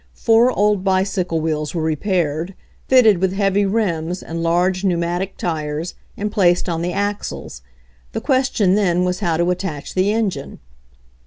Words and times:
Four 0.15 0.49
old 0.49 0.83
bicycle 0.83 1.41
wheels 1.41 1.75
were 1.75 1.83
repaired, 1.83 2.55
fitted 2.87 3.19
with 3.19 3.33
heavy 3.33 3.67
rims 3.67 4.23
and 4.23 4.41
large 4.41 4.81
pnetn 4.81 4.97
matic 4.97 5.37
tires, 5.37 5.93
and 6.17 6.31
placed 6.31 6.67
on 6.67 6.81
the 6.81 6.91
axles. 6.91 7.61
The 8.13 8.19
ques 8.21 8.49
tion 8.51 8.73
then 8.73 9.03
was 9.03 9.19
how 9.19 9.37
to 9.37 9.51
attach 9.51 9.93
the 9.93 10.11
engine. 10.11 10.57